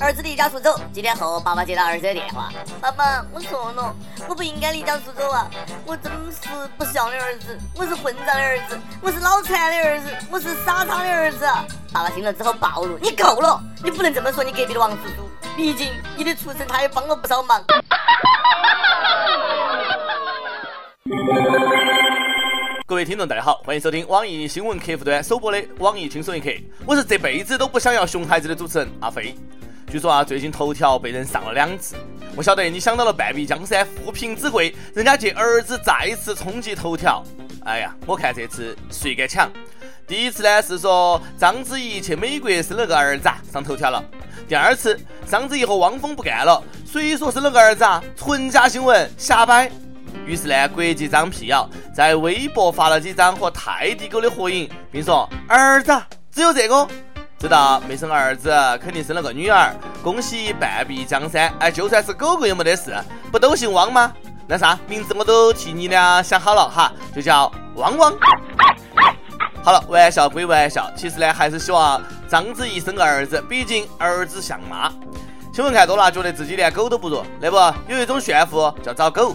[0.00, 2.50] 儿子离家出走，几天后，爸爸接到儿子的电话
[2.80, 3.94] ：“爸爸，我错了，
[4.26, 5.46] 我不应该离家出走啊！
[5.84, 11.46] 我真是不孝的儿子，我是混账的儿子，我是脑残的儿子，我是傻叉的儿子。”
[11.92, 13.62] 爸爸听了之后暴怒：“你够了！
[13.84, 17.62] 你不能这么说你隔壁的王叔叔，毕竟你的出生他也帮了不少忙。
[22.86, 26.48] ”各位听众，大家好，欢迎收听网易新闻客户端首播的《网易轻松一刻》，
[26.86, 29.36] 我是这辈子都不想要熊孩子的主持人阿飞。
[29.90, 31.96] 据说啊，最近头条被人上了两次。
[32.36, 37.24] 我晓得你想到了半壁江山、富平之贵，人家借儿子再次冲击头条。
[37.64, 39.50] 哎呀，我看这次谁敢抢？
[40.06, 44.00] 第一次呢是说章子怡去美国生了个儿子上头条了。
[44.48, 48.00] 第二次，章子怡和汪峰不干了，谁说生了个儿子啊？
[48.14, 49.68] 纯假新闻，瞎掰。
[50.24, 55.92] 于是呢，国际章辟谣，在微博发了几张和泰迪狗的合影，并说儿子
[56.30, 56.86] 只有这个。
[57.40, 58.50] 知道没生儿子，
[58.82, 59.74] 肯定生了个女儿。
[60.02, 61.50] 恭喜半壁江山！
[61.58, 62.94] 哎，就算是狗狗也没得事，
[63.32, 64.12] 不都姓汪吗？
[64.46, 68.12] 那啥，名字我都替你俩想好了哈，就叫汪汪。
[69.64, 74.92] 好了，玩笑归玩笑，其实呢，还是希望章子怡生个儿子，毕竟儿子像妈。
[75.50, 77.56] 新闻看多了，觉得自己连狗都不如，那不
[77.90, 79.34] 有一种炫富叫找狗。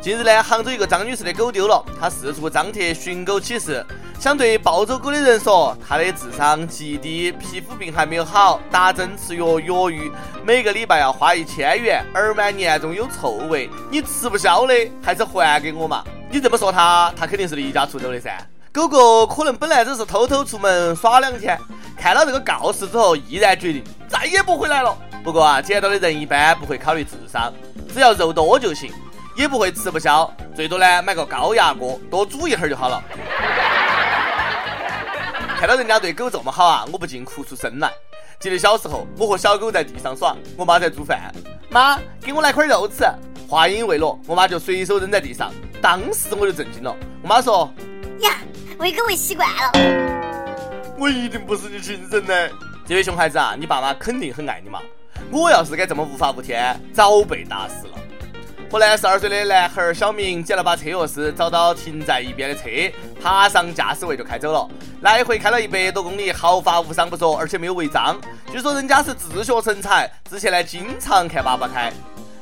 [0.00, 3.84] 近日呢，杭州一个张女士的狗丢了，她四处张贴寻狗启事，
[4.22, 10.12] 想对抱走狗的人说，他的智商极低，皮肤病还没有好，打针吃药药浴，
[10.44, 16.04] 每个礼拜要花一千元，耳螨年中有臭味，你吃不消的，还是还给我嘛？
[16.30, 18.38] 你这么说他，他肯定是离家出走的噻。
[18.72, 21.58] 狗狗可能本来只是偷偷出门耍两天，
[21.98, 24.96] 看到这个告示之后，毅然决定再也不回来了。
[25.24, 27.52] 不过啊，捡到的人一般不会考虑智商，
[27.92, 28.92] 只要肉多就行。
[29.34, 33.02] 也不会吃不消，最多呢买个高压锅多煮一会儿就好了。
[35.62, 37.88] 看到人家对狗这么好啊，我不禁哭出声来。
[38.40, 41.32] 记得小时候，我和小狗在地上耍，我妈在煮饭，
[41.70, 43.04] 妈给我来块肉吃。
[43.48, 46.92] 话音未落，我妈就随手扔在地上，当时我就震惊了。
[47.22, 47.72] 我妈说
[48.22, 48.40] ：“呀，
[48.78, 49.70] 喂狗喂习惯了。”
[50.98, 52.50] 我一定不是你亲生的，
[52.84, 54.80] 这位熊孩子啊，你爸妈肯定很爱你嘛。
[55.30, 58.01] 我要是敢这么无法无天，早被打死了。
[58.72, 62.70] 河南十二岁的男孩小明捡了把车钥匙，找到停在一边的车，
[63.22, 64.66] 爬上驾驶位就开走了。
[65.02, 68.18] 来回开了一百多公里，毫发无伤不说，而且没有违章。
[68.50, 71.92] 据说人家是自学成才，之前呢经常看爸爸开。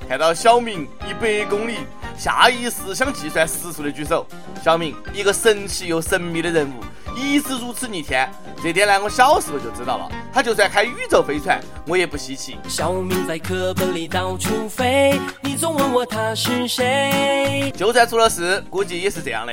[0.08, 1.78] 看到小明一百公里，
[2.16, 4.24] 下意识想计算时速的举手。
[4.62, 6.74] 小明，一个神奇又神秘的人物。
[7.16, 8.30] 一直如此逆天，
[8.62, 10.08] 这点呢，我小时候就知道了。
[10.32, 12.56] 他就算开宇宙飞船，我也不稀奇。
[12.68, 17.72] 小明在课本里到处飞，你总问我他是谁？
[17.76, 19.52] 就算出了事，估计也是这样的。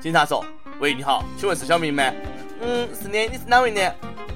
[0.00, 0.44] 警察说
[0.78, 2.02] ：“喂，你好，请问是小明吗
[2.62, 3.80] ？”“嗯，是的，你是哪位呢？”“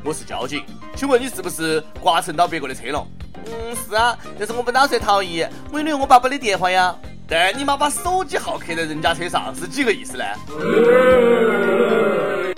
[0.02, 0.64] 我是交警，
[0.96, 3.06] 请问你是不是刮蹭到别个的车了
[3.46, 6.94] ？”“嗯，是啊，但是我不打算逃逸，我留我爸爸的电话呀。
[7.28, 10.24] ”“但你妈把手机号刻在人家车上，是几个意思呢？”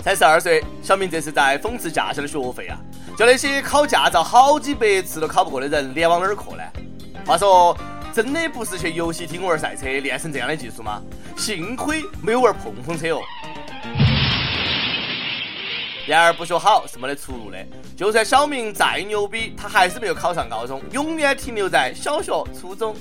[0.07, 2.79] 才十二岁，小明这是在讽刺驾校的学费啊！
[3.17, 6.63] 叫那些考驾照好几百次都考不过的人，脸往哪儿磕呢？
[7.25, 7.77] 话说，
[8.13, 11.01] 真的不是去游戏厅玩赛车练成这样的技术吗？
[11.35, 13.21] 幸亏没有玩碰碰车哦。
[16.07, 17.57] 然而不学好是没得出路的。
[17.93, 22.95] 就算小明再牛逼，他还是没有考上高中，永远停留在小学、初中。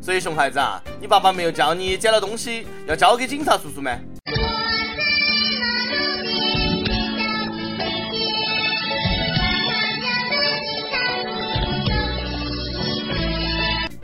[0.00, 3.96] 所以，熊孩子啊，你爸爸没有教你捡了东西要交给警察叔叔吗？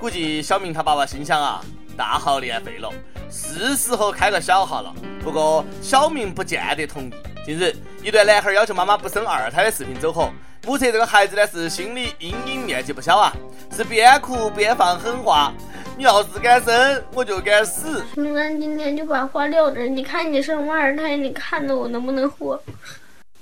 [0.09, 1.63] 估计小明他爸爸心想啊，
[1.95, 2.91] 大号练废了，
[3.31, 4.91] 是时候开个小号了。
[5.23, 7.13] 不过小明不见得同意。
[7.45, 10.33] 近日，一段男孩要求妈妈不生二胎的视频走红，
[10.65, 13.31] 目测这个孩子呢是心理阴影面积不小啊，
[13.71, 15.53] 是边哭边放狠话
[15.99, 18.03] ：“你要是敢生，我就敢死。”
[18.35, 22.59] 咱今天就把话撂这，你看你生完二胎，你看着我能不能活？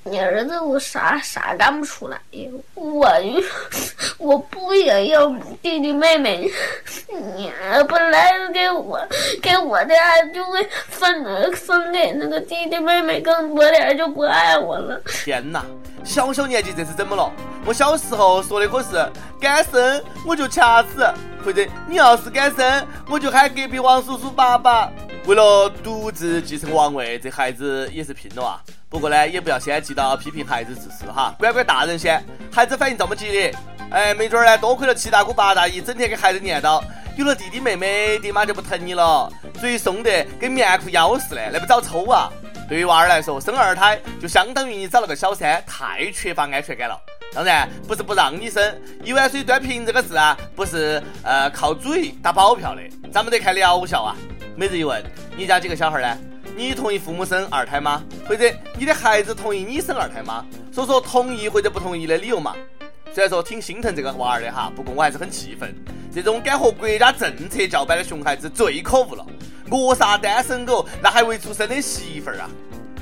[0.03, 2.49] 你儿子我啥啥干不出来呀？
[2.75, 3.09] 我
[4.19, 5.29] 我不想要
[5.63, 6.51] 弟弟妹妹？
[7.09, 7.53] 你
[7.89, 8.99] 本来给我
[9.43, 15.01] 给我的爱就会分分给那个弟弟妹妹更多点，就不爱我了。
[15.25, 15.65] 天哪，
[16.03, 17.31] 小小年纪这是怎么了？
[17.67, 19.07] 我小时候说的可是
[19.41, 21.07] 敢生我就掐死，
[21.45, 24.91] 或者你要是敢生我就喊隔壁王叔叔爸爸。
[25.27, 28.63] 为了独自继承王位，这孩子也是拼了啊！
[28.89, 32.25] 不过呢，也不要先急到批评孩子自私哈，管管大人先。
[32.53, 33.53] 孩子反应这么激烈，
[33.91, 36.83] 哎，没准儿呢，多亏了七大姑八大姨整天给孩子念叨，
[37.17, 39.31] 有了弟弟妹妹，爹妈就不疼你了，
[39.61, 42.29] 嘴松得跟棉裤腰似的，那不早抽啊！
[42.69, 47.01] 对于娃儿来说，生二胎就相当于你找了个小三，太缺乏安全感了。
[47.33, 54.17] 当然，不是不让你生，一碗水端平这个事啊，不是呃靠嘴打保票的，咱们得看疗效啊。
[54.57, 55.03] 每日一问，
[55.37, 56.19] 你家几个小孩呢？
[56.57, 58.03] 你同意父母生二胎吗？
[58.27, 60.45] 或者你的孩子同意你生二胎吗？
[60.73, 62.55] 说说同意或者不同意的理由嘛。
[63.17, 65.75] 虽然说挺心疼这个娃儿的哈，不过我还是很气愤，
[66.15, 69.25] 这种敢和国家政策叫板的熊孩子最可恶了。
[69.71, 72.51] 扼杀单身狗，那还未出生的媳妇儿啊！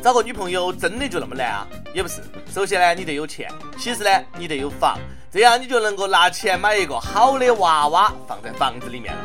[0.01, 1.67] 找个女朋友真的就那么难啊？
[1.93, 2.23] 也不是。
[2.49, 4.97] 首先呢，你得有钱；其次呢，你得有房，
[5.33, 9.21] 这样你就能够拿钱买一个好的娃娃放在房子里面了。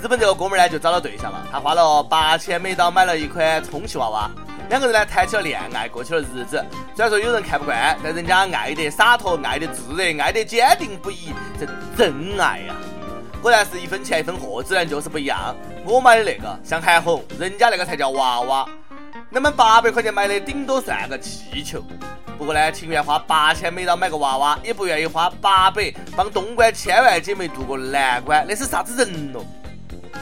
[0.00, 4.30] 日本这个哥们儿呢，就找到对象了，他花了八千美刀买了一款充气娃娃，
[4.72, 6.64] 两个人呢谈起了恋爱，过起了日子。
[6.96, 12.74] 虽然说有人看不惯，但人家爱得洒脱，爱得炙热，爱得坚定不移，这真爱呀！
[13.42, 15.54] 果然是一分钱一分货，质量就是不一样。
[15.84, 18.66] 我买的那个像韩红，人家那个才叫娃娃。
[19.28, 21.84] 那么八百块钱买的顶多算个气球。
[22.38, 28.42] 不过呢，情愿花八千美刀买个娃娃，也不愿意花八百帮东莞千万姐妹渡过难关。
[28.48, 29.44] 那是啥子人咯？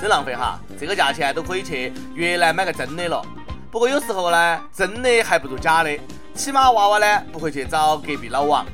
[0.01, 0.59] 真浪费哈！
[0.77, 3.23] 这个价钱都可以去越南买个真的了。
[3.71, 5.91] 不过有时候呢，真的还不如假的。
[6.35, 8.67] 起码娃娃呢不会去找隔壁老王。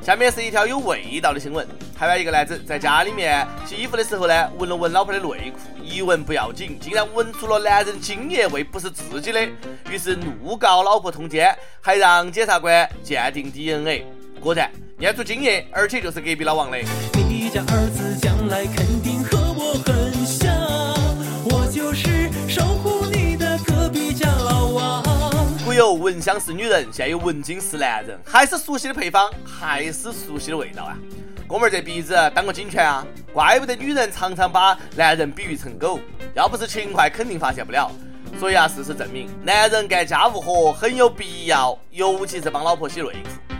[0.00, 1.66] 下面是一条有味道的新闻。
[1.98, 9.48] 台湾一个男子在家里面洗衣服的时候呢，闻了闻老婆的内裤，一闻不要紧，竟然闻出了男人精液味，不是自己的，
[9.90, 14.06] 于是怒告老婆通奸，还让检察官鉴定 DNA，
[14.40, 16.78] 果然验出精液，而且就是隔壁老王的。
[17.14, 18.29] 你家儿子家
[26.20, 30.94] 闻香识女人，现有闻精识男人，还是熟悉的配方，还是熟悉的味道啊！
[31.48, 35.98] 哥们儿，这鼻子当个警犬啊，怪不得女人常常把男人比喻成狗，
[36.34, 37.90] 要不是勤快，肯定发现不了。
[38.38, 43.56] 所以啊，事实证明，男人干家务活很有必要，尤其是帮老婆洗内裤。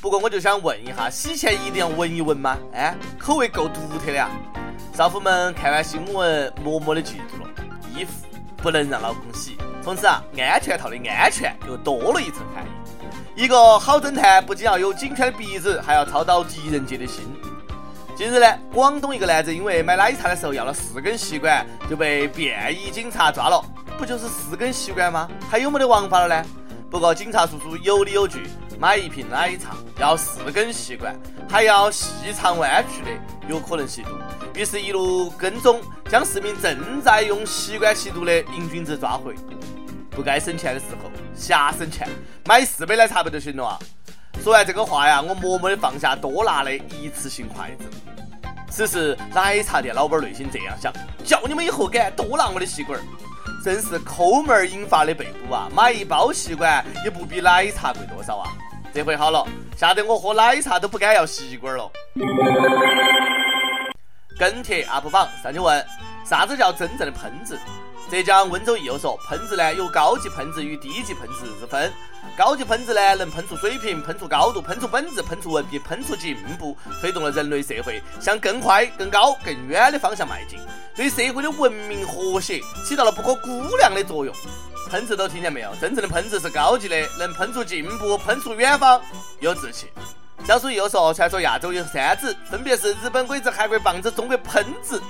[0.00, 2.58] 不过我就想问一下，洗前一定要闻一闻吗？
[2.72, 4.28] 哎，口味够独特的呀。
[4.94, 7.50] 少妇们看完新闻，默默的记住了：
[7.96, 8.26] 衣服
[8.56, 9.56] 不能让老公洗。
[9.82, 12.68] 从此啊，安全套的安全又多了一层含义。
[13.34, 17.24] 一个好侦探不仅要有警犬的鼻子，还要操到狄仁杰的心。
[18.14, 23.64] 近日呢，广东一个男子因为买奶茶的时候要了四根吸管，就被便衣警察抓了。
[23.96, 25.26] 不就是四根吸管吗？
[25.50, 26.48] 还有没得王法了呢？
[26.90, 28.46] 不过警察叔叔有理有据，
[28.80, 31.14] 买一瓶奶茶要四根吸管，
[31.46, 33.10] 还要细长弯曲的，
[33.46, 34.08] 有可能吸毒。
[34.54, 39.34] 于是，一路跟踪，将四名正在用吸管吸毒的瘾君子抓回。
[40.10, 42.08] 不该省钱的时候瞎省钱，
[42.46, 43.78] 买四杯奶茶不就行了啊？
[44.42, 47.84] 说完这个话呀，我默默的放下多拿的一次性筷子。
[48.70, 50.90] 此时奶茶店老板内心这样想：
[51.22, 52.98] 叫你们以后敢多拿我的吸管，
[53.62, 55.68] 真是抠门引发的被捕啊！
[55.76, 58.50] 买一包吸管也不比奶茶贵多少啊！
[58.92, 59.46] 这回好了，
[59.76, 61.90] 吓得我喝奶茶都不敢要吸管了。
[64.36, 65.86] 跟帖 UP 榜上去问：
[66.24, 67.56] 啥子叫真正的喷子？
[68.10, 71.92] 浙江温州义友说，喷子呢有高级喷子与低级喷子之分。
[72.36, 80.58] 高级喷子呢能喷出水平、喷出高度、喷出本质、喷出文笔、喷出进步，推动了人类社会向更快、更高、更远的方向迈进，
[80.96, 84.34] 对社会的文明和谐起到了不可估量的作用。
[84.90, 85.72] 喷子都听见没有？
[85.80, 89.00] 真正的喷子是高级的，能喷出进步、喷出远方，
[89.38, 89.86] 有志气。
[90.44, 95.00] 小鼠又说，传说亚洲有三子，分别是日本鬼子、韩国棒子、中国喷子。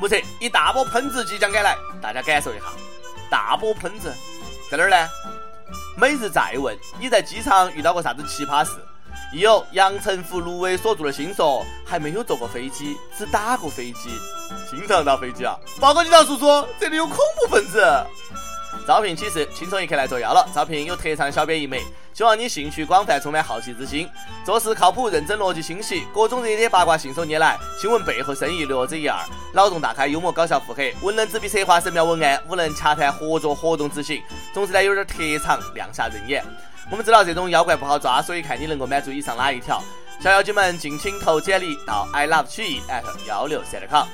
[0.00, 2.64] 目测一大波喷子即将赶来，大家感受一下。
[3.30, 4.12] 大波喷子
[4.68, 5.08] 在哪儿呢？
[5.96, 8.72] 每日再问：你在机场遇到过啥子奇葩事？
[9.32, 14.10] 亦有阳澄湖芦苇锁住了心说，还没有坐过飞机，只打过飞机。
[14.68, 15.56] 经常打飞机啊！
[15.80, 17.80] 报告警察叔叔，这里有恐怖分子。
[18.86, 20.48] 招聘启事，轻松一刻来作妖了。
[20.54, 24.08] 招聘有特长小编一枚，希望你兴趣广泛，充满好奇之心，
[24.44, 29.18] 做事靠谱、认真、逻辑清晰，各种热点八卦信手拈来，新闻背后深意略知一二，
[29.52, 34.22] 脑洞大开、幽默搞笑、腹黑，文能执笔策划神妙文案，武能洽谈合作活动执行。
[34.52, 36.44] 总之呢，有点特长，亮瞎人眼。
[36.90, 39.82] 我们知道这种妖怪不好抓，所以看你能够满足以上哪一条。
[40.20, 44.06] 小妖精们，敬请投简历到 i love 曲艺 at 幺六三 com。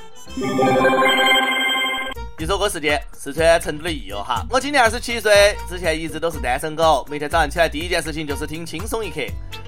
[2.47, 9.19] 一首歌时间，四川成都的益友哈，我今年二十七岁，之前一直都是单身狗，每天早上起来第一件事情就是听轻松一刻。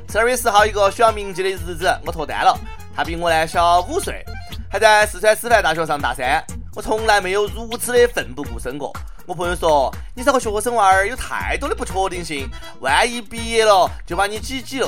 [0.09, 2.57] 十二月十号一个需要铭记的日子，我脱单了，
[2.95, 4.23] 他比我呢小五岁，
[4.71, 6.41] 还在四川师范大学上大三，
[6.73, 8.95] 我从来没有如此的奋不顾身过。
[9.25, 14.87] 我朋友说，你这个学生娃儿有太多的不确定性，万一毕业了就把你挤挤了。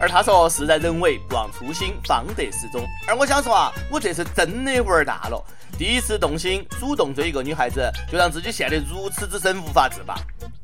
[0.00, 2.86] 而他说，事在人为，不忘初心，方得始终。
[3.06, 5.44] 而我想说啊，我这次真的玩大了。
[5.78, 10.16] 第一次动心，主动追一个女孩子，就让自己陷得如此之深，无法自拔。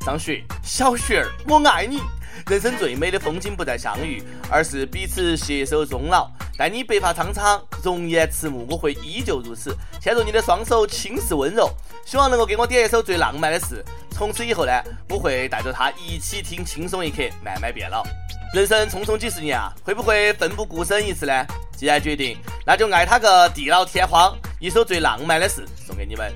[0.05, 2.01] 上学，小雪儿，我爱你。
[2.49, 6.29] 人生最美的风景不在相遇，而是彼此携手终老。
[6.59, 11.71] 待你白发苍苍，容颜迟暮，我会依旧如此，牵住你的双手，轻似温柔。
[12.05, 13.85] 希望能够给我点一首最浪漫的事。
[14.11, 14.73] 从此以后呢，
[15.09, 18.03] 我会带着他一起听轻松一刻，慢慢变老。
[18.53, 21.47] 人生匆匆几十年啊，会不会奋不顾身一次呢？
[21.77, 24.37] 既然决定，那就爱他个地老天荒。
[24.65, 26.33] 一首最浪漫的事送给你们。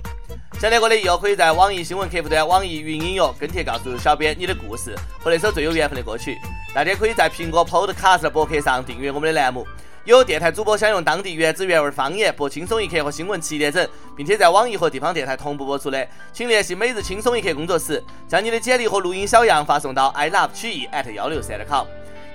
[0.60, 6.36] 想听歌的友可以在网易新闻客户端、网易云音乐跟帖告诉小编你的故事和那首最有缘分的歌曲。
[6.74, 9.66] 大家可以在苹果 Podcast 博客上订阅我们的栏目。
[10.04, 21.86] 有电台主播想用当地原汁原味方言播轻松一刻和新闻七点整，并且在网易和地方电台同步播出的，请联系每日轻松一刻工作室，将你的简历和录音小样发送到 i love 曲艺 at 幺六三 com。